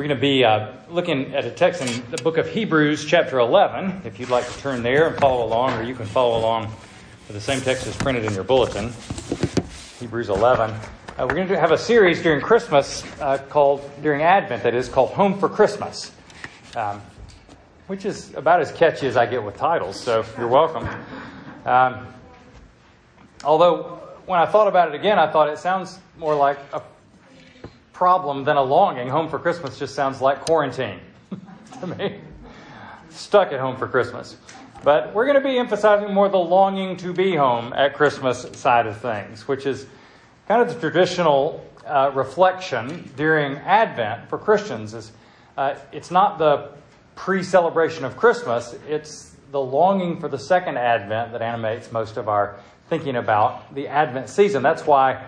[0.00, 3.38] We're going to be uh, looking at a text in the book of Hebrews, chapter
[3.38, 4.00] 11.
[4.06, 6.68] If you'd like to turn there and follow along, or you can follow along
[7.28, 8.94] with the same text as printed in your bulletin.
[9.98, 10.70] Hebrews 11.
[10.70, 10.78] Uh,
[11.18, 15.10] we're going to have a series during Christmas uh, called, during Advent, that is, called
[15.10, 16.12] Home for Christmas,
[16.76, 17.02] um,
[17.86, 20.88] which is about as catchy as I get with titles, so you're welcome.
[21.66, 22.06] Um,
[23.44, 26.80] although, when I thought about it again, I thought it sounds more like a
[28.00, 29.08] problem than a longing.
[29.08, 31.00] Home for Christmas just sounds like quarantine
[31.80, 32.18] to me.
[33.10, 34.38] Stuck at home for Christmas.
[34.82, 38.86] But we're going to be emphasizing more the longing to be home at Christmas side
[38.86, 39.84] of things, which is
[40.48, 44.94] kind of the traditional uh, reflection during Advent for Christians.
[44.94, 45.12] Is
[45.58, 46.70] uh, it's not the
[47.16, 52.56] pre-celebration of Christmas; it's the longing for the second Advent that animates most of our
[52.88, 54.62] thinking about the Advent season.
[54.62, 55.22] That's why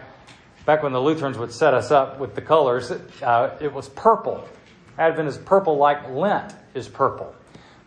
[0.64, 4.46] back when the Lutherans would set us up with the colors, uh, it was purple.
[4.98, 7.34] Advent is purple like Lent is purple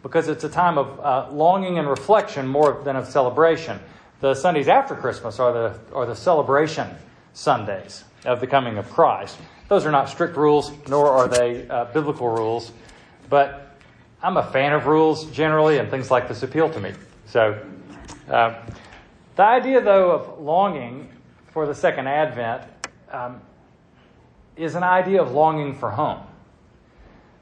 [0.04, 3.80] because it's a time of uh, longing and reflection more than of celebration.
[4.22, 6.88] The Sundays after Christmas are the, are the celebration
[7.34, 9.38] Sundays of the coming of Christ.
[9.68, 12.72] Those are not strict rules, nor are they uh, biblical rules,
[13.30, 13.78] but
[14.22, 16.94] I'm a fan of rules generally, and things like this appeal to me.
[17.28, 17.60] So,
[18.30, 18.56] uh,
[19.36, 21.10] the idea, though, of longing
[21.56, 22.64] for the second advent
[23.14, 23.40] um,
[24.58, 26.20] is an idea of longing for home,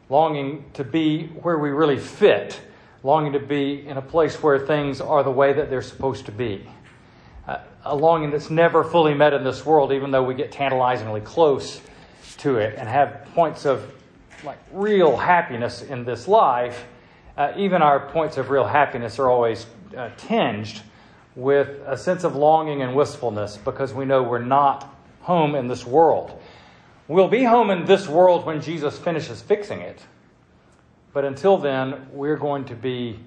[0.08, 2.62] longing to be where we really fit,
[3.02, 6.32] longing to be in a place where things are the way that they're supposed to
[6.32, 6.64] be.
[7.48, 11.22] Uh, a longing that's never fully met in this world, even though we get tantalizingly
[11.22, 11.82] close
[12.38, 13.96] to it and have points of
[14.44, 16.86] like real happiness in this life.
[17.36, 19.66] Uh, even our points of real happiness are always
[19.98, 20.84] uh, tinged
[21.36, 25.86] with a sense of longing and wistfulness because we know we're not home in this
[25.86, 26.40] world.
[27.08, 30.02] We'll be home in this world when Jesus finishes fixing it.
[31.12, 33.20] But until then, we're going to be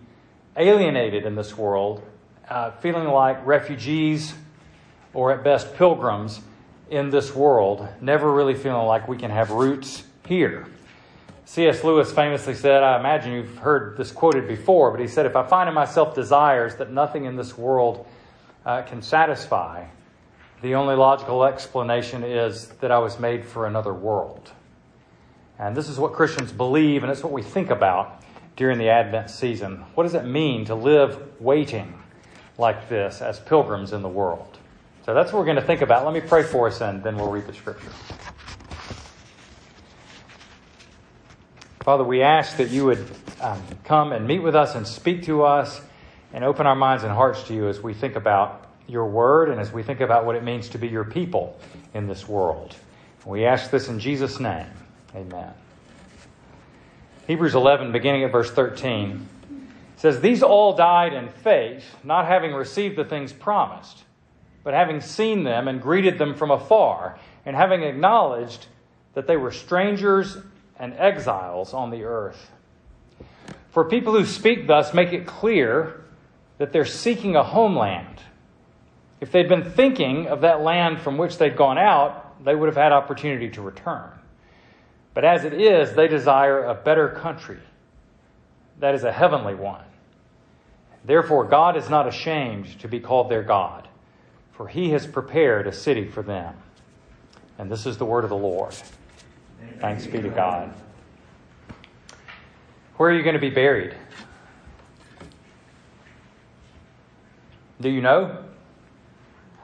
[0.56, 2.02] alienated in this world,
[2.48, 4.34] uh, feeling like refugees
[5.12, 6.40] or at best pilgrims
[6.90, 10.66] in this world, never really feeling like we can have roots here.
[11.46, 11.84] C.S.
[11.84, 15.46] Lewis famously said, I imagine you've heard this quoted before, but he said, If I
[15.46, 18.04] find in myself desires that nothing in this world
[18.66, 19.86] uh, can satisfy,
[20.60, 24.50] the only logical explanation is that I was made for another world.
[25.56, 28.22] And this is what Christians believe, and it's what we think about
[28.56, 29.84] during the Advent season.
[29.94, 32.02] What does it mean to live waiting
[32.58, 34.58] like this as pilgrims in the world?
[35.04, 36.04] So that's what we're going to think about.
[36.04, 37.92] Let me pray for us, and then we'll read the scripture.
[41.86, 43.08] Father, we ask that you would
[43.40, 45.80] um, come and meet with us and speak to us
[46.32, 49.60] and open our minds and hearts to you as we think about your word and
[49.60, 51.56] as we think about what it means to be your people
[51.94, 52.74] in this world.
[53.24, 54.66] We ask this in Jesus' name.
[55.14, 55.54] Amen.
[57.28, 59.28] Hebrews 11, beginning at verse 13,
[59.94, 64.02] says, These all died in faith, not having received the things promised,
[64.64, 68.66] but having seen them and greeted them from afar, and having acknowledged
[69.14, 70.36] that they were strangers
[70.78, 72.50] and exiles on the earth.
[73.70, 76.04] For people who speak thus make it clear
[76.58, 78.20] that they're seeking a homeland.
[79.20, 82.76] If they'd been thinking of that land from which they'd gone out, they would have
[82.76, 84.10] had opportunity to return.
[85.14, 87.58] But as it is, they desire a better country.
[88.80, 89.84] That is a heavenly one.
[91.04, 93.88] Therefore, God is not ashamed to be called their God,
[94.52, 96.54] for he has prepared a city for them.
[97.58, 98.74] And this is the word of the Lord.
[99.80, 100.72] Thanks be to God.
[102.96, 103.94] Where are you going to be buried?
[107.80, 108.44] Do you know?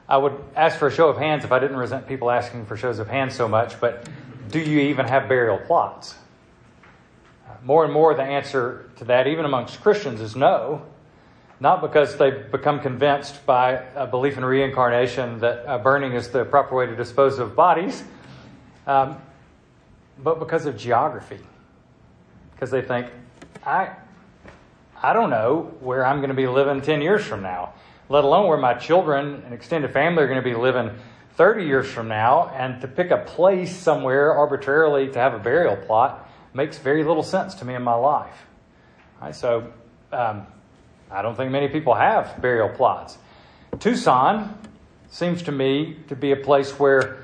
[0.07, 2.77] I would ask for a show of hands if I didn't resent people asking for
[2.77, 4.07] shows of hands so much, but
[4.49, 6.15] do you even have burial plots?
[7.63, 10.83] More and more, the answer to that, even amongst Christians, is no.
[11.59, 16.43] Not because they've become convinced by a belief in reincarnation that uh, burning is the
[16.43, 18.03] proper way to dispose of bodies,
[18.85, 19.17] um,
[20.17, 21.39] but because of geography.
[22.51, 23.07] Because they think,
[23.65, 23.95] I,
[25.01, 27.73] I don't know where I'm going to be living 10 years from now,
[28.09, 30.91] let alone where my children and extended family are going to be living
[31.35, 32.49] 30 years from now.
[32.55, 37.23] And to pick a place somewhere arbitrarily to have a burial plot makes very little
[37.23, 38.45] sense to me in my life.
[39.31, 39.71] So
[40.11, 40.45] um,
[41.09, 43.17] I don't think many people have burial plots.
[43.79, 44.57] Tucson
[45.09, 47.22] seems to me to be a place where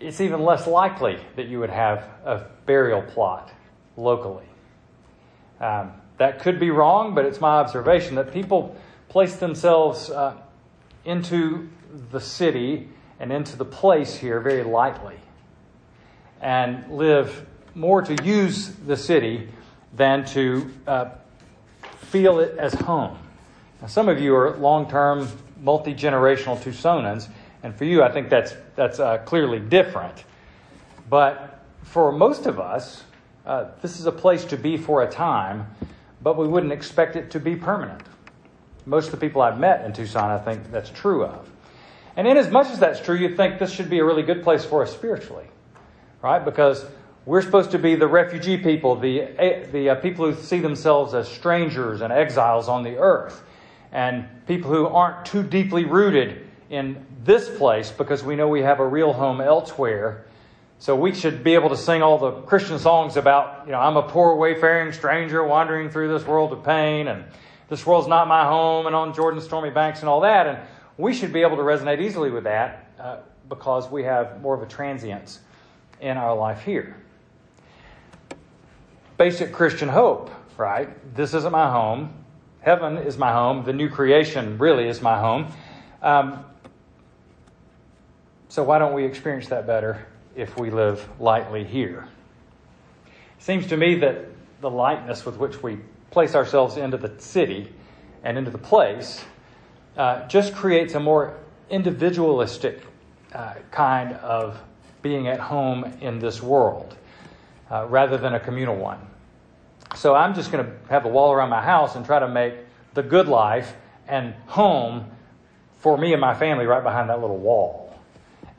[0.00, 3.52] it's even less likely that you would have a burial plot
[3.96, 4.46] locally.
[5.60, 8.76] Um, that could be wrong, but it's my observation that people
[9.08, 10.36] place themselves uh,
[11.04, 11.68] into
[12.10, 12.88] the city
[13.20, 15.16] and into the place here very lightly
[16.40, 19.48] and live more to use the city
[19.94, 21.10] than to uh,
[21.96, 23.18] feel it as home.
[23.80, 25.28] Now, some of you are long term,
[25.60, 27.28] multi generational Tucsonans,
[27.64, 30.22] and for you, I think that's, that's uh, clearly different.
[31.08, 33.02] But for most of us,
[33.46, 35.66] uh, this is a place to be for a time,
[36.22, 38.02] but we wouldn't expect it to be permanent.
[38.84, 41.50] Most of the people I've met in Tucson, I think that's true of.
[42.16, 44.42] And in as much as that's true, you'd think this should be a really good
[44.42, 45.46] place for us spiritually,
[46.20, 46.44] right?
[46.44, 46.84] Because
[47.24, 51.14] we're supposed to be the refugee people, the, eh, the uh, people who see themselves
[51.14, 53.42] as strangers and exiles on the earth,
[53.90, 56.44] and people who aren't too deeply rooted
[56.74, 60.24] in this place because we know we have a real home elsewhere.
[60.78, 63.96] So we should be able to sing all the Christian songs about, you know, I'm
[63.96, 67.24] a poor wayfaring stranger wandering through this world of pain, and
[67.68, 70.46] this world's not my home, and on Jordan's stormy banks, and all that.
[70.46, 70.58] And
[70.98, 73.16] we should be able to resonate easily with that uh,
[73.48, 75.40] because we have more of a transience
[76.00, 76.96] in our life here
[79.16, 80.88] basic Christian hope, right?
[81.14, 82.12] This isn't my home.
[82.60, 83.64] Heaven is my home.
[83.64, 85.52] The new creation really is my home.
[86.02, 86.44] Um,
[88.54, 90.06] so, why don't we experience that better
[90.36, 92.06] if we live lightly here?
[93.40, 94.26] Seems to me that
[94.60, 95.80] the lightness with which we
[96.12, 97.72] place ourselves into the city
[98.22, 99.24] and into the place
[99.96, 101.36] uh, just creates a more
[101.68, 102.80] individualistic
[103.32, 104.56] uh, kind of
[105.02, 106.96] being at home in this world
[107.72, 109.04] uh, rather than a communal one.
[109.96, 112.54] So I'm just going to have a wall around my house and try to make
[112.94, 113.74] the good life
[114.06, 115.10] and home
[115.80, 117.83] for me and my family right behind that little wall.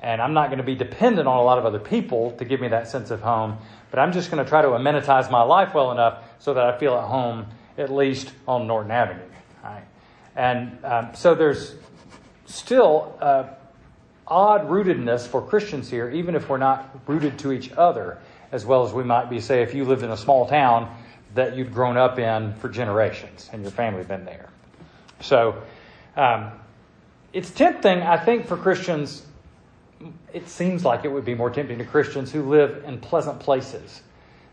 [0.05, 2.61] And I'm not going to be dependent on a lot of other people to give
[2.61, 3.57] me that sense of home,
[3.89, 6.77] but I'm just going to try to amenitize my life well enough so that I
[6.77, 7.47] feel at home,
[7.79, 9.23] at least on Norton Avenue.
[9.63, 9.83] Right?
[10.35, 11.73] And um, so there's
[12.45, 13.17] still
[14.27, 18.19] odd rootedness for Christians here, even if we're not rooted to each other
[18.51, 20.95] as well as we might be, say, if you lived in a small town
[21.33, 24.49] that you'd grown up in for generations and your family had been there.
[25.21, 25.63] So
[26.15, 26.51] um,
[27.33, 29.24] it's tempting, I think, for Christians.
[30.33, 34.01] It seems like it would be more tempting to Christians who live in pleasant places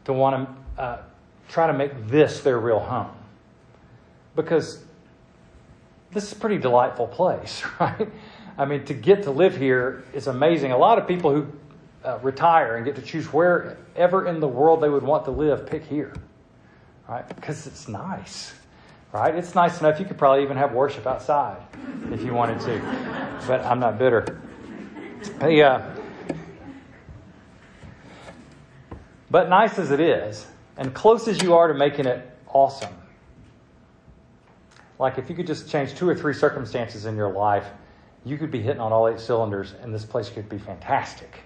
[0.05, 1.03] to want to uh,
[1.49, 3.11] try to make this their real home.
[4.35, 4.83] Because
[6.13, 8.09] this is a pretty delightful place, right?
[8.57, 10.73] I mean, to get to live here is amazing.
[10.73, 11.47] A lot of people who
[12.05, 15.67] uh, retire and get to choose wherever in the world they would want to live,
[15.67, 16.15] pick here,
[17.09, 17.27] right?
[17.29, 18.53] Because it's nice,
[19.13, 19.35] right?
[19.35, 21.63] It's nice enough you could probably even have worship outside
[22.11, 23.39] if you wanted to.
[23.47, 24.41] But I'm not bitter.
[25.41, 25.83] Hey, uh,
[29.31, 30.47] but nice as it is,
[30.77, 32.95] and close as you are to making it awesome,
[34.99, 37.67] like if you could just change two or three circumstances in your life,
[38.25, 41.41] you could be hitting on all eight cylinders, and this place could be fantastic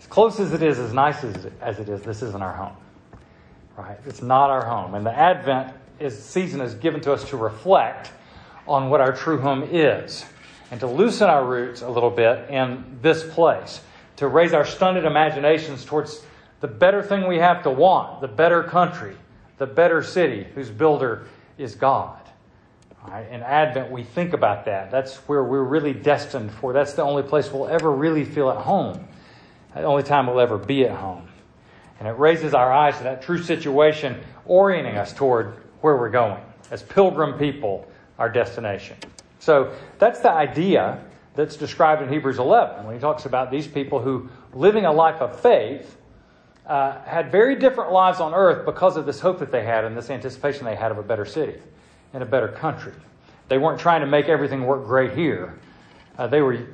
[0.00, 2.76] As close as it is, as nice as, as it is, this isn't our home.
[3.76, 3.98] Right?
[4.06, 4.94] It's not our home.
[4.94, 8.10] And the Advent is season is given to us to reflect
[8.66, 10.24] on what our true home is
[10.72, 13.82] and to loosen our roots a little bit in this place,
[14.16, 16.24] to raise our stunted imaginations towards
[16.60, 19.14] the better thing we have to want, the better country,
[19.58, 21.26] the better city whose builder
[21.58, 22.18] is God.
[23.06, 23.28] Right?
[23.30, 24.90] In Advent, we think about that.
[24.90, 26.72] That's where we're really destined for.
[26.72, 29.06] That's the only place we'll ever really feel at home
[29.74, 31.28] the only time we'll ever be at home.
[31.98, 36.42] And it raises our eyes to that true situation, orienting us toward where we're going.
[36.70, 37.86] As pilgrim people,
[38.18, 38.96] our destination.
[39.42, 41.02] So that's the idea
[41.34, 45.20] that's described in Hebrews 11 when he talks about these people who, living a life
[45.20, 45.96] of faith,
[46.64, 49.96] uh, had very different lives on earth because of this hope that they had and
[49.96, 51.60] this anticipation they had of a better city
[52.12, 52.92] and a better country.
[53.48, 55.58] They weren't trying to make everything work great here.
[56.16, 56.64] Uh, they were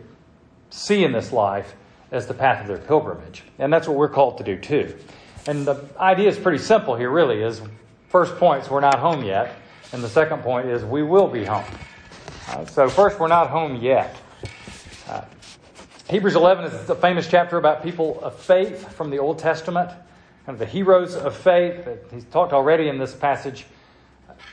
[0.68, 1.74] seeing this life
[2.12, 3.44] as the path of their pilgrimage.
[3.58, 4.94] And that's what we're called to do too.
[5.46, 7.62] And the idea is pretty simple here, really, is
[8.10, 9.56] first point is we're not home yet.
[9.94, 11.64] And the second point is we will be home.
[12.48, 14.16] Uh, so first, we're not home yet.
[15.06, 15.20] Uh,
[16.08, 20.54] Hebrews 11 is a famous chapter about people of faith from the Old Testament, kind
[20.54, 21.86] of the heroes of faith.
[22.10, 23.66] He's talked already in this passage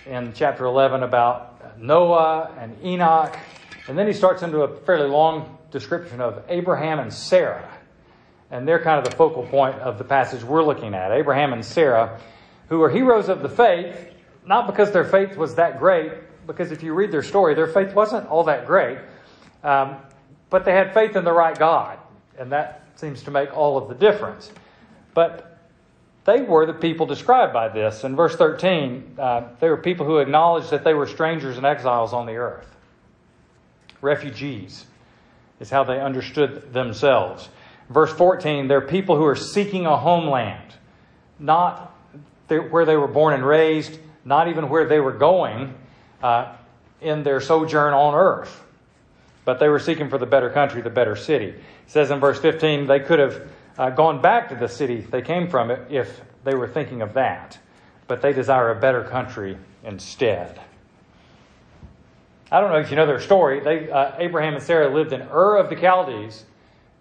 [0.05, 3.37] in chapter 11 about Noah and Enoch.
[3.87, 7.69] And then he starts into a fairly long description of Abraham and Sarah.
[8.51, 11.13] And they're kind of the focal point of the passage we're looking at.
[11.13, 12.19] Abraham and Sarah,
[12.67, 14.11] who are heroes of the faith,
[14.45, 16.11] not because their faith was that great,
[16.45, 18.97] because if you read their story, their faith wasn't all that great,
[19.63, 19.97] um,
[20.49, 21.99] but they had faith in the right God.
[22.37, 24.51] And that seems to make all of the difference.
[25.13, 25.59] But
[26.25, 28.03] they were the people described by this.
[28.03, 32.13] In verse 13, uh, they were people who acknowledged that they were strangers and exiles
[32.13, 32.75] on the earth,
[34.01, 34.85] refugees
[35.59, 37.49] is how they understood themselves.
[37.89, 40.73] Verse 14, they're people who are seeking a homeland,
[41.39, 41.95] not
[42.47, 45.73] where they were born and raised, not even where they were going
[46.25, 46.55] uh,
[47.01, 48.63] in their sojourn on earth.
[49.45, 51.49] But they were seeking for the better country, the better city.
[51.49, 55.21] It says in verse 15, they could have uh, gone back to the city they
[55.21, 57.59] came from if they were thinking of that.
[58.07, 60.59] But they desire a better country instead.
[62.51, 63.59] I don't know if you know their story.
[63.59, 66.43] They, uh, Abraham and Sarah lived in Ur of the Chaldees.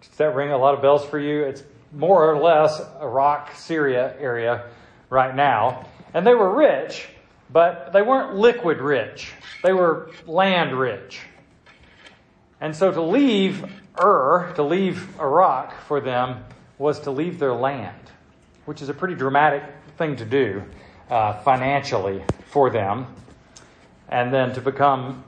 [0.01, 1.41] Does that ring a lot of bells for you?
[1.43, 4.65] It's more or less Iraq, Syria area
[5.09, 5.87] right now.
[6.13, 7.07] And they were rich,
[7.49, 9.31] but they weren't liquid rich.
[9.63, 11.21] They were land rich.
[12.61, 13.65] And so to leave
[14.01, 16.43] Ur, to leave Iraq for them,
[16.77, 17.99] was to leave their land,
[18.65, 19.63] which is a pretty dramatic
[19.97, 20.63] thing to do
[21.09, 23.07] uh, financially for them.
[24.09, 25.23] And then to become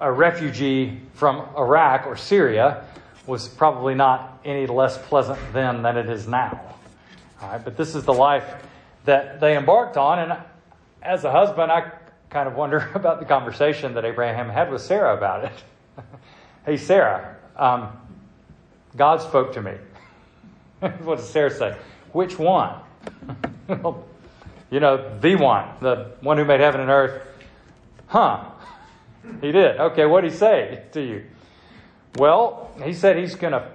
[0.00, 2.84] a refugee from Iraq or Syria
[3.26, 6.60] was probably not any less pleasant then than it is now.
[7.40, 8.44] All right, but this is the life
[9.04, 10.18] that they embarked on.
[10.18, 10.38] And
[11.04, 11.92] as a husband, I
[12.30, 15.64] kind of wonder about the conversation that Abraham had with Sarah about it.
[16.66, 17.88] hey, Sarah, um,
[18.96, 19.74] God spoke to me.
[20.80, 21.76] what does Sarah say?
[22.12, 22.80] Which one?
[24.70, 27.26] you know, the one, the one who made heaven and earth.
[28.06, 28.44] Huh.
[29.40, 29.78] He did.
[29.78, 31.24] Okay, what did he say to you?
[32.16, 33.68] Well, he said he's going to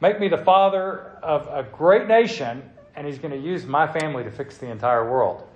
[0.00, 2.62] make me the father of a great nation,
[2.94, 5.49] and he's going to use my family to fix the entire world.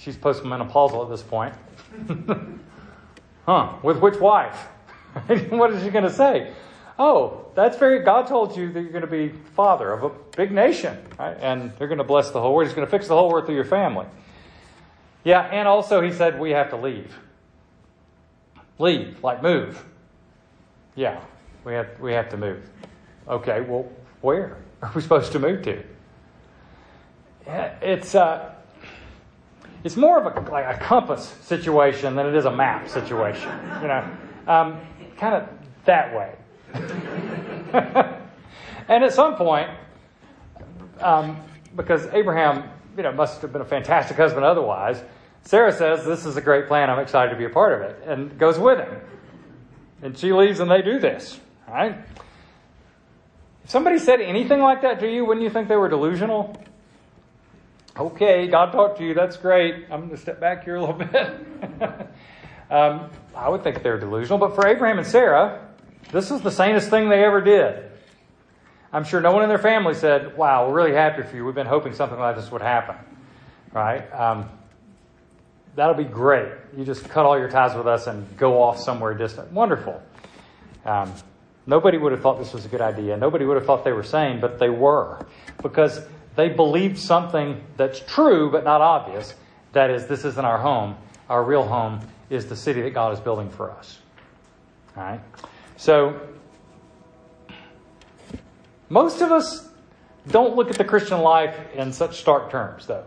[0.00, 1.54] She's postmenopausal at this point.
[3.46, 3.74] huh?
[3.82, 4.56] With which wife?
[5.50, 6.52] what is she going to say?
[6.98, 10.52] Oh, that's very, God told you that you're going to be father of a big
[10.52, 11.36] nation, right?
[11.40, 12.68] And they're going to bless the whole world.
[12.68, 14.06] He's going to fix the whole world through your family.
[15.22, 17.14] Yeah, and also he said we have to leave.
[18.78, 19.84] Leave, like move.
[20.94, 21.20] Yeah,
[21.64, 22.62] we have, we have to move.
[23.28, 23.86] Okay, well,
[24.22, 25.82] where are we supposed to move to?
[27.46, 28.54] It's, uh,
[29.84, 33.88] it's more of a, like a compass situation than it is a map situation, you
[33.88, 34.80] know, um,
[35.16, 35.48] kind of
[35.84, 36.34] that way.
[38.88, 39.70] and at some point,
[41.00, 41.36] um,
[41.76, 45.02] because Abraham, you know, must have been a fantastic husband otherwise,
[45.42, 46.90] Sarah says, This is a great plan.
[46.90, 49.00] I'm excited to be a part of it, and goes with him.
[50.02, 51.40] And she leaves, and they do this.
[51.68, 51.96] Right?
[53.64, 56.60] If somebody said anything like that to you, wouldn't you think they were delusional?
[58.00, 59.12] Okay, God talked to you.
[59.12, 59.84] That's great.
[59.90, 61.30] I'm going to step back here a little bit.
[62.70, 64.38] um, I would think they're delusional.
[64.38, 65.68] But for Abraham and Sarah,
[66.10, 67.90] this is the sanest thing they ever did.
[68.90, 71.44] I'm sure no one in their family said, Wow, we're really happy for you.
[71.44, 72.96] We've been hoping something like this would happen.
[73.70, 74.10] Right?
[74.14, 74.48] Um,
[75.76, 76.52] that'll be great.
[76.74, 79.52] You just cut all your ties with us and go off somewhere distant.
[79.52, 80.02] Wonderful.
[80.86, 81.12] Um,
[81.66, 83.18] nobody would have thought this was a good idea.
[83.18, 85.26] Nobody would have thought they were sane, but they were.
[85.62, 86.00] Because
[86.36, 89.34] they believed something that's true but not obvious.
[89.72, 90.96] That is, this isn't our home.
[91.28, 93.98] Our real home is the city that God is building for us.
[94.96, 95.20] All right?
[95.76, 96.20] So,
[98.88, 99.68] most of us
[100.28, 103.06] don't look at the Christian life in such stark terms, though.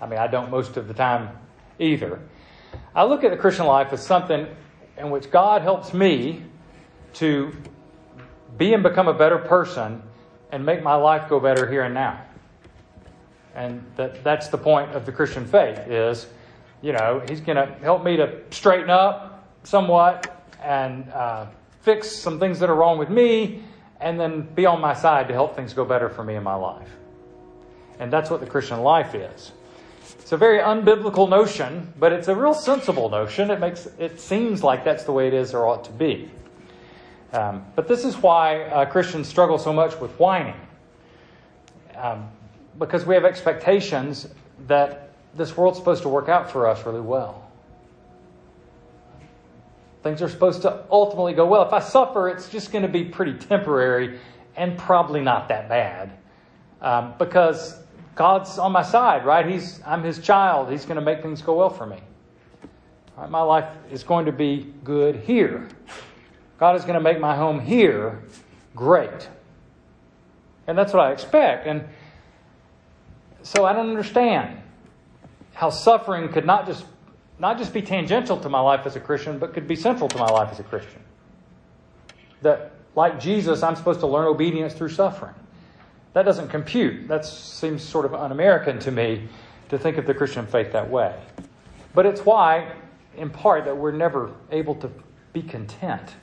[0.00, 1.30] I mean, I don't most of the time
[1.78, 2.20] either.
[2.94, 4.46] I look at the Christian life as something
[4.96, 6.42] in which God helps me
[7.14, 7.52] to
[8.56, 10.02] be and become a better person
[10.50, 12.22] and make my life go better here and now.
[13.56, 16.26] And that, that's the point of the Christian faith is,
[16.82, 21.46] you know, he's going to help me to straighten up somewhat and uh,
[21.80, 23.62] fix some things that are wrong with me
[24.00, 26.54] and then be on my side to help things go better for me in my
[26.54, 26.90] life.
[27.98, 29.52] And that's what the Christian life is.
[30.26, 33.50] It's a very unbiblical notion, but it's a real sensible notion.
[33.50, 36.30] It makes it seems like that's the way it is or ought to be.
[37.32, 40.60] Um, but this is why uh, Christians struggle so much with whining,
[41.96, 42.28] um,
[42.78, 44.28] because we have expectations
[44.66, 47.42] that this world's supposed to work out for us really well.
[50.02, 51.62] Things are supposed to ultimately go well.
[51.62, 54.18] If I suffer, it's just going to be pretty temporary
[54.56, 56.12] and probably not that bad,
[56.80, 57.76] um, because
[58.14, 59.46] God's on my side, right?
[59.46, 60.70] He's, I'm His child.
[60.70, 61.98] He's going to make things go well for me.
[63.16, 65.68] Right, my life is going to be good here.
[66.58, 68.22] God is going to make my home here
[68.74, 69.28] great.
[70.66, 71.66] And that's what I expect.
[71.66, 71.84] And
[73.46, 74.60] so I don't understand
[75.54, 76.84] how suffering could not just
[77.38, 80.18] not just be tangential to my life as a Christian, but could be central to
[80.18, 81.00] my life as a Christian.
[82.42, 85.34] That, like Jesus, I'm supposed to learn obedience through suffering.
[86.14, 87.08] That doesn't compute.
[87.08, 89.28] That seems sort of un American to me
[89.68, 91.14] to think of the Christian faith that way.
[91.94, 92.72] But it's why,
[93.16, 94.90] in part, that we're never able to
[95.34, 96.14] be content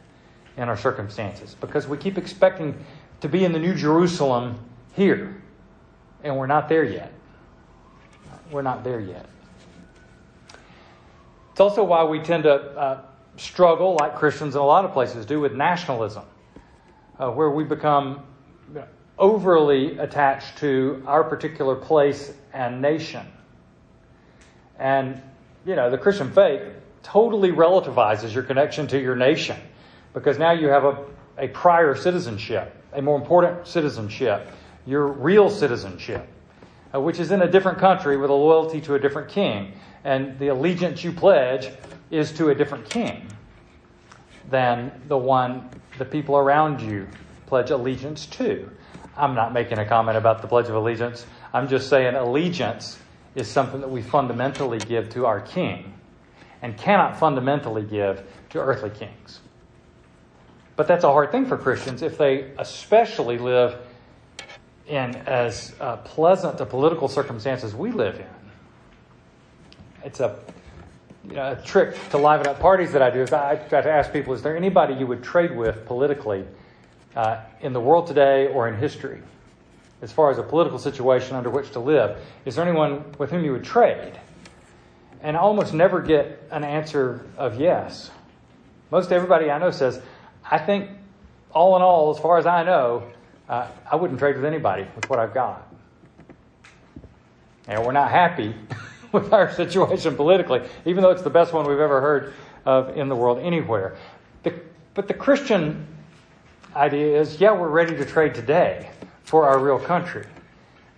[0.57, 2.83] in our circumstances because we keep expecting
[3.21, 4.59] to be in the New Jerusalem
[4.95, 5.42] here,
[6.23, 7.11] and we're not there yet.
[8.51, 9.25] We're not there yet.
[11.51, 13.01] It's also why we tend to uh,
[13.37, 16.23] struggle, like Christians in a lot of places do, with nationalism,
[17.19, 18.23] uh, where we become
[19.17, 23.25] overly attached to our particular place and nation.
[24.79, 25.21] And,
[25.65, 26.61] you know, the Christian faith
[27.03, 29.57] totally relativizes your connection to your nation
[30.13, 31.05] because now you have a,
[31.37, 34.47] a prior citizenship, a more important citizenship,
[34.85, 36.27] your real citizenship,
[36.93, 39.73] uh, which is in a different country with a loyalty to a different king.
[40.03, 41.69] And the allegiance you pledge
[42.11, 43.27] is to a different king
[44.49, 47.07] than the one the people around you
[47.47, 48.69] pledge allegiance to.
[49.15, 51.25] I'm not making a comment about the Pledge of Allegiance.
[51.53, 52.97] I'm just saying allegiance
[53.35, 55.93] is something that we fundamentally give to our king
[56.61, 59.39] and cannot fundamentally give to earthly kings.
[60.75, 63.77] But that's a hard thing for Christians if they especially live
[64.87, 68.27] in as uh, pleasant a political circumstances we live in.
[70.03, 70.37] It's a,
[71.27, 73.91] you know, a trick to liven up parties that I do is I try to
[73.91, 76.45] ask people, is there anybody you would trade with politically
[77.15, 79.21] uh, in the world today or in history,
[80.01, 82.17] as far as a political situation under which to live.
[82.45, 84.19] Is there anyone with whom you would trade?
[85.21, 88.11] And I almost never get an answer of yes.
[88.91, 90.01] Most everybody I know says,
[90.49, 90.89] I think,
[91.51, 93.03] all in all, as far as I know,
[93.49, 95.67] uh, I wouldn't trade with anybody with what I've got.
[97.67, 98.53] And we're not happy
[99.11, 102.33] with our situation politically, even though it's the best one we've ever heard
[102.65, 103.97] of in the world anywhere.
[104.43, 104.53] The,
[104.93, 105.87] but the Christian
[106.75, 108.89] idea is yeah, we're ready to trade today
[109.23, 110.25] for our real country.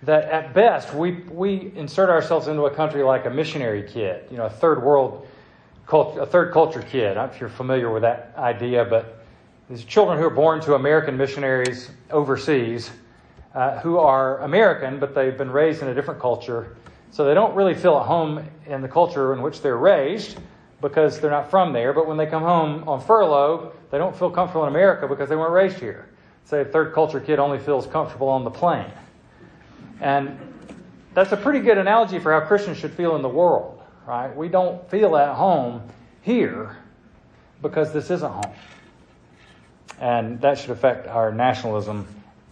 [0.02, 4.36] That at best, we, we insert ourselves into a country like a missionary kid, you
[4.36, 5.26] know, a third world,
[5.86, 7.16] culture, a third culture kid.
[7.16, 9.15] I if you're familiar with that idea, but
[9.68, 12.90] these are children who are born to American missionaries overseas
[13.54, 16.76] uh, who are American, but they've been raised in a different culture.
[17.10, 20.38] So they don't really feel at home in the culture in which they're raised
[20.80, 21.92] because they're not from there.
[21.92, 25.36] But when they come home on furlough, they don't feel comfortable in America because they
[25.36, 26.08] weren't raised here.
[26.44, 28.90] Say a third culture kid only feels comfortable on the plane.
[30.00, 30.38] And
[31.14, 34.36] that's a pretty good analogy for how Christians should feel in the world, right?
[34.36, 35.82] We don't feel at home
[36.20, 36.76] here
[37.62, 38.54] because this isn't home.
[40.00, 42.06] And that should affect our nationalism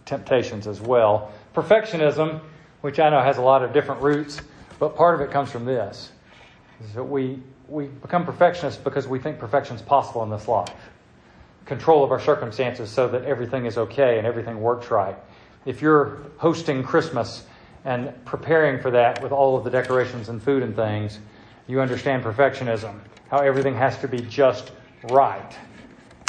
[0.07, 1.33] temptations as well.
[1.55, 2.41] Perfectionism,
[2.81, 4.41] which I know has a lot of different roots,
[4.79, 6.11] but part of it comes from this.
[6.83, 10.73] Is that we, we become perfectionists because we think perfection is possible in this life
[11.67, 15.17] control of our circumstances so that everything is okay and everything works right.
[15.65, 17.45] If you're hosting Christmas
[17.85, 21.19] and preparing for that with all of the decorations and food and things,
[21.67, 22.99] you understand perfectionism,
[23.31, 24.73] how everything has to be just
[25.05, 25.57] right.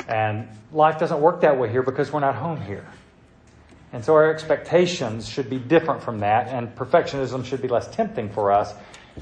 [0.07, 2.85] And life doesn't work that way here because we're not home here.
[3.91, 8.29] And so our expectations should be different from that, and perfectionism should be less tempting
[8.29, 8.73] for us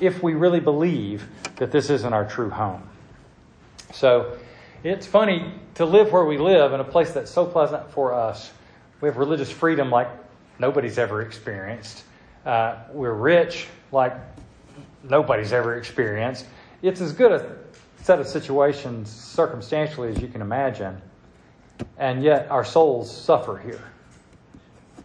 [0.02, 2.82] if we really believe that this isn't our true home.
[3.94, 4.38] So
[4.84, 8.52] it's funny to live where we live in a place that's so pleasant for us.
[9.00, 10.10] We have religious freedom like
[10.58, 12.04] nobody's ever experienced.
[12.46, 14.14] Uh, we're rich like
[15.04, 16.46] nobody's ever experienced.
[16.82, 17.56] It's as good a
[18.04, 21.02] set of situations circumstantially as you can imagine.
[21.98, 23.82] And yet our souls suffer here.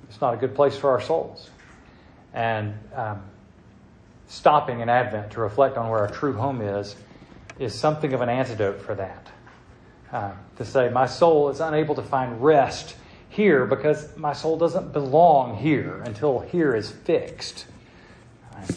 [0.09, 1.51] It's not a good place for our souls.
[2.35, 3.23] And um,
[4.27, 6.97] stopping in Advent to reflect on where our true home is
[7.59, 9.29] is something of an antidote for that
[10.13, 12.97] uh, to say, My soul is unable to find rest
[13.29, 17.67] here because my soul doesn't belong here until here is fixed.
[18.55, 18.71] Right.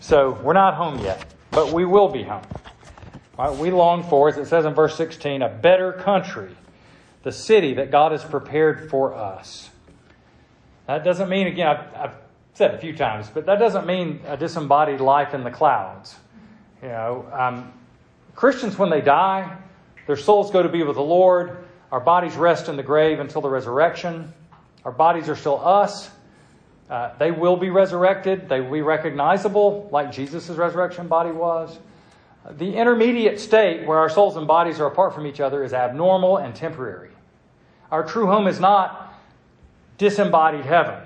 [0.00, 2.42] So we're not home yet, but we will be home.
[3.38, 3.56] Right.
[3.56, 6.50] We long for, as it says in verse 16, a better country,
[7.22, 9.70] the city that God has prepared for us.
[10.88, 12.14] That doesn't mean, again, I've, I've
[12.54, 16.16] said a few times, but that doesn't mean a disembodied life in the clouds.
[16.82, 17.72] You know, um,
[18.34, 19.56] Christians, when they die,
[20.08, 21.64] their souls go to be with the Lord.
[21.92, 24.32] Our bodies rest in the grave until the resurrection.
[24.84, 26.10] Our bodies are still us.
[26.90, 28.48] Uh, they will be resurrected.
[28.48, 31.78] They will be recognizable like Jesus' resurrection body was.
[32.50, 36.38] The intermediate state where our souls and bodies are apart from each other is abnormal
[36.38, 37.10] and temporary.
[37.90, 39.14] Our true home is not
[39.98, 41.00] disembodied heaven.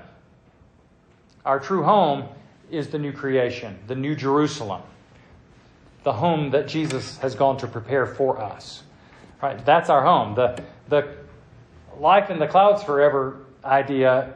[1.44, 2.28] Our true home
[2.70, 4.83] is the new creation, the new Jerusalem,
[6.05, 8.83] the home that Jesus has gone to prepare for us.
[9.42, 9.64] Right?
[9.64, 10.35] That's our home.
[10.35, 11.16] The, the
[11.98, 14.35] life in the clouds forever idea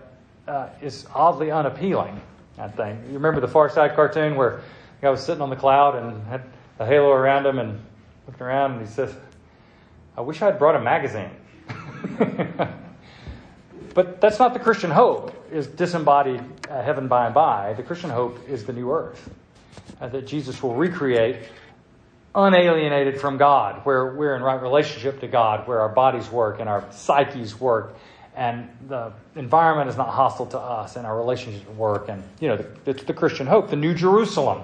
[0.48, 2.20] uh, is oddly unappealing,
[2.58, 3.00] I think.
[3.06, 4.62] You remember the Far Side cartoon where
[5.00, 6.42] guy was sitting on the cloud and had
[6.78, 7.80] a halo around him and
[8.26, 9.14] looking around and he says,
[10.16, 11.30] I wish I'd brought a magazine.
[13.94, 17.74] but that's not the Christian hope, is disembodied uh, heaven by and by.
[17.74, 19.30] The Christian hope is the new earth,
[20.00, 21.36] uh, that Jesus will recreate
[22.34, 26.68] unalienated from God, where we're in right relationship to God, where our bodies work and
[26.68, 27.96] our psyches work,
[28.36, 32.10] and the environment is not hostile to us, and our relationships work.
[32.10, 34.62] And, you know, it's the Christian hope, the New Jerusalem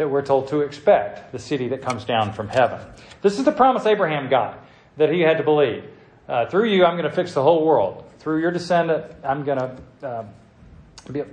[0.00, 2.80] that we're told to expect, the city that comes down from heaven.
[3.20, 4.58] This is the promise Abraham got
[4.96, 5.84] that he had to believe.
[6.26, 8.10] Uh, through you, I'm going to fix the whole world.
[8.18, 10.24] Through your descendant, I'm going to uh,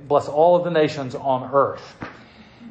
[0.09, 1.95] bless all of the nations on earth.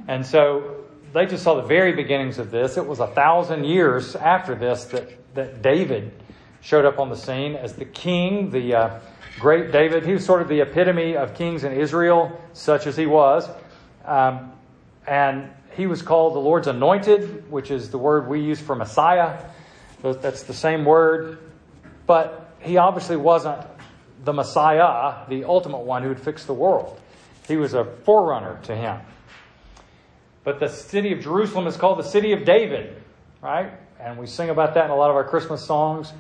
[0.07, 2.77] And so they just saw the very beginnings of this.
[2.77, 6.13] It was a thousand years after this that, that David
[6.61, 9.01] showed up on the scene as the king, the uh,
[9.41, 10.05] great David.
[10.05, 13.49] He was sort of the epitome of kings in Israel, such as he was.
[14.05, 14.53] Um,
[15.07, 19.45] and he was called the Lord's anointed, which is the word we use for Messiah.
[20.03, 21.39] That's the same word.
[22.07, 23.61] But he obviously wasn't
[24.25, 27.01] the Messiah, the ultimate one who would fix the world.
[27.47, 29.01] He was a forerunner to him.
[30.45, 33.03] But the city of Jerusalem is called the city of David,
[33.43, 33.73] right?
[34.01, 36.13] And we sing about that in a lot of our Christmas songs.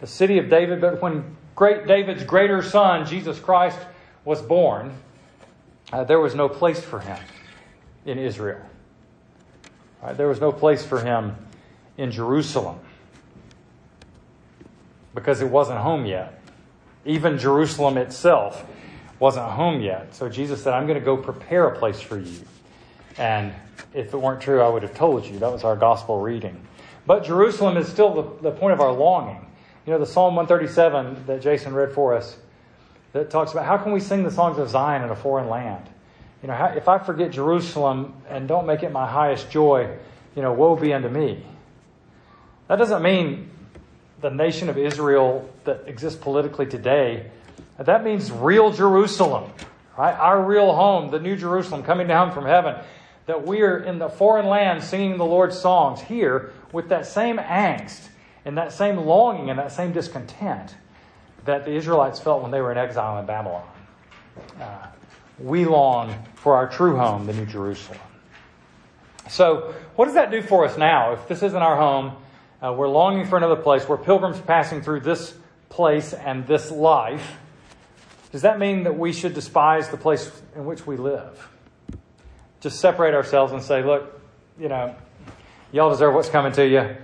[0.00, 3.78] The city of David, but when great David's greater son, Jesus Christ,
[4.24, 4.94] was born,
[5.92, 7.18] uh, there was no place for him
[8.06, 8.60] in Israel.
[10.04, 10.16] Right?
[10.16, 11.34] There was no place for him
[11.96, 12.78] in Jerusalem
[15.14, 16.42] because it wasn't home yet.
[17.06, 18.66] Even Jerusalem itself
[19.18, 20.14] wasn't home yet.
[20.14, 22.40] So Jesus said, I'm going to go prepare a place for you.
[23.16, 23.54] And
[23.94, 25.38] if it weren't true, I would have told you.
[25.38, 26.60] That was our gospel reading.
[27.06, 29.46] But Jerusalem is still the, the point of our longing.
[29.86, 32.36] You know, the Psalm 137 that Jason read for us
[33.12, 35.88] that talks about how can we sing the songs of Zion in a foreign land?
[36.44, 39.88] You know, if I forget Jerusalem and don't make it my highest joy,
[40.36, 41.42] you know, woe be unto me.
[42.68, 43.48] That doesn't mean
[44.20, 47.30] the nation of Israel that exists politically today.
[47.78, 49.52] That means real Jerusalem,
[49.96, 50.12] right?
[50.12, 52.76] Our real home, the new Jerusalem coming down from heaven
[53.24, 57.38] that we are in the foreign land singing the Lord's songs here with that same
[57.38, 58.08] angst
[58.44, 60.74] and that same longing and that same discontent
[61.46, 63.66] that the Israelites felt when they were in exile in Babylon.
[64.60, 64.88] Uh,
[65.38, 67.98] we long for our true home, the New Jerusalem.
[69.28, 71.12] So, what does that do for us now?
[71.12, 72.16] If this isn't our home,
[72.62, 73.88] uh, we're longing for another place.
[73.88, 75.34] We're pilgrims passing through this
[75.70, 77.36] place and this life.
[78.32, 81.48] Does that mean that we should despise the place in which we live?
[82.64, 84.18] just separate ourselves and say, look,
[84.58, 84.96] you know,
[85.70, 86.96] y'all deserve what's coming to you.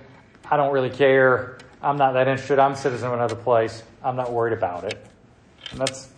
[0.50, 1.58] I don't really care.
[1.82, 2.58] I'm not that interested.
[2.58, 3.82] I'm a citizen of another place.
[4.02, 5.06] I'm not worried about it.
[5.70, 6.08] And that's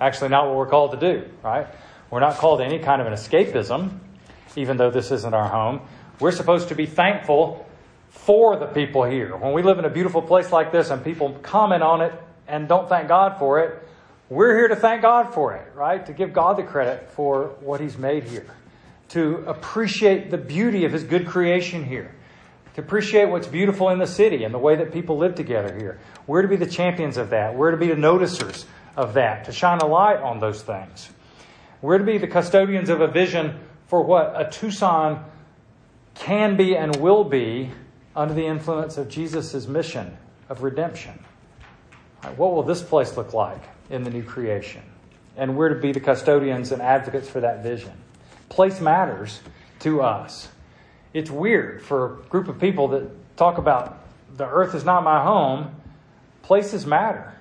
[0.00, 1.66] actually not what we're called to do, right?
[2.10, 3.98] We're not called to any kind of an escapism,
[4.56, 5.82] even though this isn't our home.
[6.18, 7.66] We're supposed to be thankful
[8.08, 9.36] for the people here.
[9.36, 12.12] When we live in a beautiful place like this and people comment on it
[12.48, 13.86] and don't thank God for it,
[14.28, 16.04] we're here to thank God for it, right?
[16.06, 18.46] To give God the credit for what He's made here.
[19.10, 22.14] To appreciate the beauty of His good creation here.
[22.74, 25.98] To appreciate what's beautiful in the city and the way that people live together here.
[26.26, 27.56] We're to be the champions of that.
[27.56, 28.64] We're to be the noticers
[29.00, 31.10] of that, to shine a light on those things.
[31.82, 35.24] We're to be the custodians of a vision for what a Tucson
[36.14, 37.70] can be and will be
[38.14, 40.16] under the influence of Jesus' mission
[40.48, 41.24] of redemption.
[42.22, 43.62] Right, what will this place look like?
[43.90, 44.82] in the new creation.
[45.36, 47.92] And we're to be the custodians and advocates for that vision.
[48.48, 49.40] Place matters
[49.80, 50.48] to us.
[51.12, 53.98] It's weird for a group of people that talk about
[54.36, 55.74] the earth is not my home.
[56.42, 57.34] Places matter.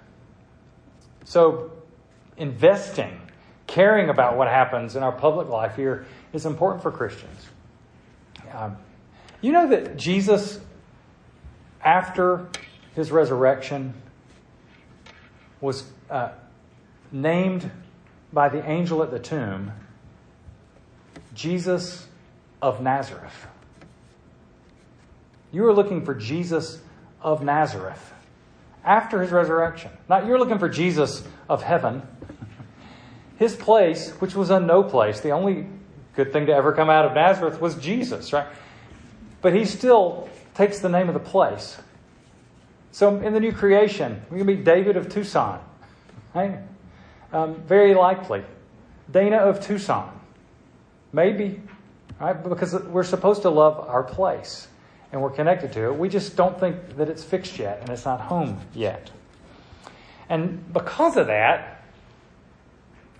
[1.29, 1.69] So,
[2.37, 3.21] investing,
[3.67, 7.45] caring about what happens in our public life here is important for Christians.
[8.51, 8.77] Um,
[9.39, 10.59] you know that Jesus,
[11.83, 12.47] after
[12.95, 13.93] his resurrection,
[15.61, 16.31] was uh,
[17.11, 17.69] named
[18.33, 19.71] by the angel at the tomb
[21.35, 22.07] Jesus
[22.59, 23.45] of Nazareth.
[25.51, 26.79] You are looking for Jesus
[27.21, 28.13] of Nazareth
[28.83, 29.91] after his resurrection.
[30.07, 32.01] Not you're looking for Jesus of heaven.
[33.37, 35.67] His place, which was a no place, the only
[36.15, 38.47] good thing to ever come out of Nazareth was Jesus, right?
[39.41, 41.77] But he still takes the name of the place.
[42.91, 45.61] So in the new creation, we can be David of Tucson.
[46.33, 46.59] Right?
[47.31, 48.43] Um, very likely.
[49.09, 50.19] Dana of Tucson.
[51.13, 51.61] Maybe.
[52.19, 52.33] Right?
[52.33, 54.67] Because we're supposed to love our place
[55.12, 55.95] and we're connected to it.
[55.95, 59.12] We just don't think that it's fixed yet and it's not home yet.
[60.30, 61.84] And because of that,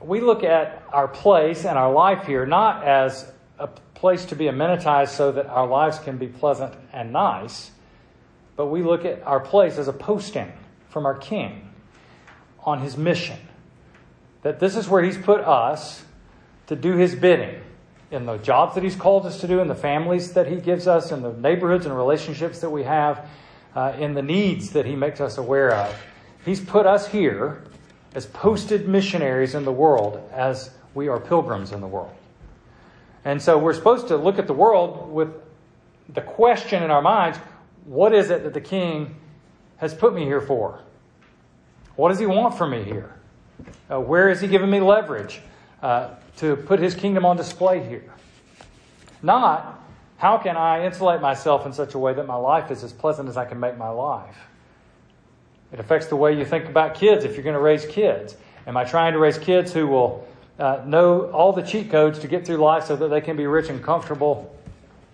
[0.02, 4.46] we look at our place and our life here not as a place to be
[4.46, 7.72] amenitized so that our lives can be pleasant and nice,
[8.56, 10.52] but we look at our place as a posting
[10.90, 11.74] from our King
[12.64, 13.38] on his mission.
[14.44, 16.06] That this is where he's put us
[16.68, 17.62] to do his bidding
[18.12, 20.88] in the jobs that he's called us to do, in the families that he gives
[20.88, 23.28] us, in the neighborhoods and relationships that we have,
[23.76, 25.96] uh, in the needs that he makes us aware of.
[26.44, 27.64] He's put us here
[28.16, 32.14] as posted missionaries in the world as we are pilgrims in the world.
[33.26, 35.30] And so we're supposed to look at the world with
[36.14, 37.38] the question in our minds
[37.86, 39.16] what is it that the king
[39.78, 40.80] has put me here for?
[41.96, 43.16] What does he want from me here?
[43.92, 45.42] Uh, where is he giving me leverage
[45.82, 48.14] uh, to put his kingdom on display here?
[49.22, 49.80] Not
[50.18, 53.30] how can I insulate myself in such a way that my life is as pleasant
[53.30, 54.36] as I can make my life?
[55.72, 58.36] It affects the way you think about kids if you're going to raise kids.
[58.68, 62.28] Am I trying to raise kids who will uh, know all the cheat codes to
[62.28, 64.54] get through life so that they can be rich and comfortable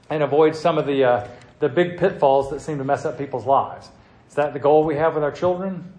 [0.10, 1.28] and avoid some of the, uh,
[1.60, 3.90] the big pitfalls that seem to mess up people's lives?
[4.28, 5.94] Is that the goal we have with our children?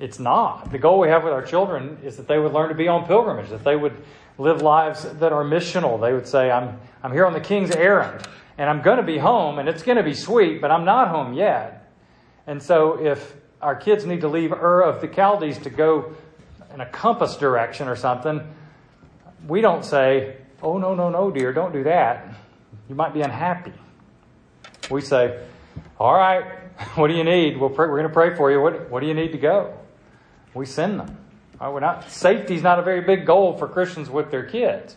[0.00, 0.72] It's not.
[0.72, 3.06] The goal we have with our children is that they would learn to be on
[3.06, 3.96] pilgrimage, that they would
[4.38, 6.00] live lives that are missional.
[6.00, 8.26] They would say, I'm, I'm here on the king's errand,
[8.58, 11.08] and I'm going to be home, and it's going to be sweet, but I'm not
[11.08, 11.92] home yet.
[12.46, 16.14] And so if our kids need to leave Ur of the Chaldees to go
[16.72, 18.40] in a compass direction or something,
[19.46, 22.26] we don't say, Oh, no, no, no, dear, don't do that.
[22.88, 23.72] You might be unhappy.
[24.90, 25.40] We say,
[26.00, 26.44] All right,
[26.96, 27.58] what do you need?
[27.58, 28.60] We'll pray, we're going to pray for you.
[28.60, 29.78] What, what do you need to go?
[30.54, 31.18] We send them.
[31.60, 34.96] Right, we're not, safety is not a very big goal for Christians with their kids.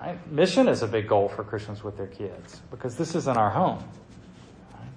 [0.00, 0.18] Right?
[0.30, 3.82] Mission is a big goal for Christians with their kids because this isn't our home.
[4.72, 4.88] Right?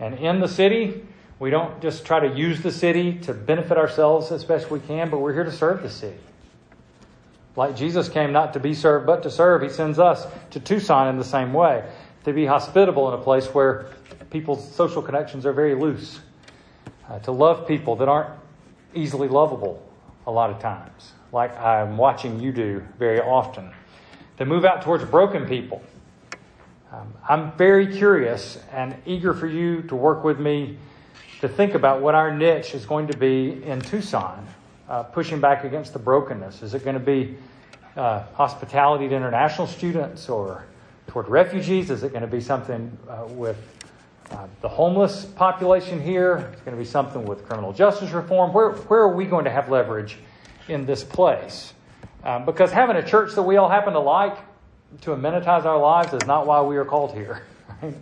[0.00, 1.02] And in the city,
[1.38, 5.10] we don't just try to use the city to benefit ourselves as best we can,
[5.10, 6.18] but we're here to serve the city.
[7.56, 11.08] Like Jesus came not to be served, but to serve, he sends us to Tucson
[11.08, 11.84] in the same way,
[12.24, 13.88] to be hospitable in a place where
[14.30, 16.20] people's social connections are very loose,
[17.08, 18.30] uh, to love people that aren't
[18.94, 19.82] easily lovable
[20.26, 23.70] a lot of times, like I'm watching you do very often,
[24.38, 25.82] to move out towards broken people.
[26.92, 30.76] Um, I'm very curious and eager for you to work with me
[31.40, 34.46] to think about what our niche is going to be in Tucson,
[34.88, 36.62] uh, pushing back against the brokenness.
[36.62, 37.36] Is it going to be
[37.96, 40.64] uh, hospitality to international students or
[41.06, 41.90] toward refugees?
[41.90, 43.56] Is it going to be something uh, with
[44.30, 46.50] uh, the homeless population here?
[46.52, 48.52] It's going to be something with criminal justice reform.
[48.52, 50.18] Where, where are we going to have leverage
[50.68, 51.74] in this place?
[52.24, 54.38] Um, because having a church that we all happen to like
[55.02, 57.42] to amenitize our lives is not why we are called here.
[57.82, 57.94] Right?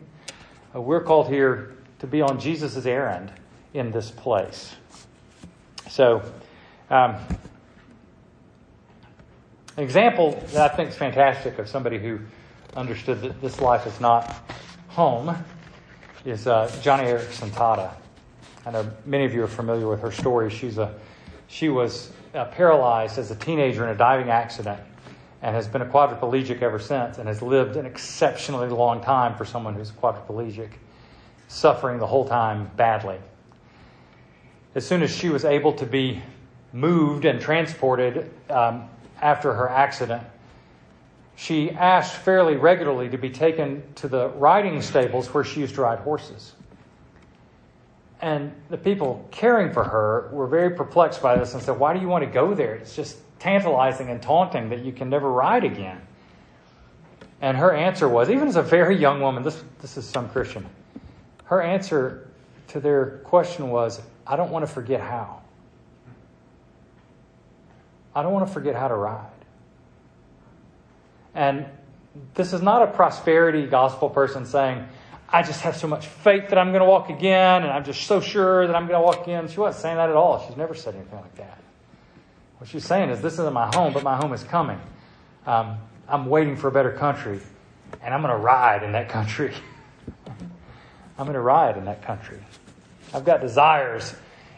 [0.75, 3.33] Uh, we're called here to be on Jesus' errand
[3.73, 4.75] in this place.
[5.89, 6.23] So,
[6.91, 7.17] um,
[9.77, 12.19] an example that I think is fantastic of somebody who
[12.77, 14.35] understood that this life is not
[14.89, 15.35] home
[16.25, 17.93] is uh, Joni Eareckson Tada.
[18.67, 20.51] I know many of you are familiar with her story.
[20.51, 20.95] She's a,
[21.49, 24.81] she was uh, paralyzed as a teenager in a diving accident
[25.43, 29.47] and has been a quadriplegic ever since and has lived an exceptionally long time for
[29.47, 30.69] someone who's quadriplegic
[31.49, 33.19] suffering the whole time badly.
[34.75, 36.23] As soon as she was able to be
[36.73, 38.89] moved and transported um,
[39.23, 40.23] after her accident,
[41.37, 45.83] she asked fairly regularly to be taken to the riding stables where she used to
[45.83, 46.53] ride horses.
[48.21, 52.01] And the people caring for her were very perplexed by this and said, Why do
[52.01, 52.75] you want to go there?
[52.75, 56.01] It's just tantalizing and taunting that you can never ride again.
[57.41, 60.67] And her answer was, even as a very young woman, this, this is some Christian,
[61.45, 62.29] her answer
[62.69, 65.41] to their question was, I don't want to forget how.
[68.15, 69.30] I don't want to forget how to ride.
[71.35, 71.67] And
[72.35, 74.87] this is not a prosperity gospel person saying,
[75.29, 78.03] I just have so much faith that I'm going to walk again, and I'm just
[78.03, 79.47] so sure that I'm going to walk again.
[79.49, 80.45] She wasn't saying that at all.
[80.47, 81.59] She's never said anything like that.
[82.59, 84.81] What she's saying is, this isn't my home, but my home is coming.
[85.47, 87.41] Um, I'm waiting for a better country,
[88.03, 89.55] and I'm going to ride in that country.
[91.19, 92.41] I'm going to ride in that country.
[93.15, 94.15] I've got desires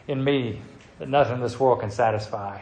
[0.07, 0.59] in me
[0.97, 2.59] that nothing in this world can satisfy.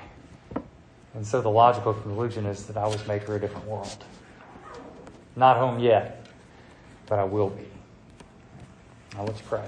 [1.13, 4.03] And so the logical conclusion is that I was made for a different world.
[5.35, 6.25] Not home yet,
[7.07, 7.67] but I will be.
[9.15, 9.67] Now let's pray.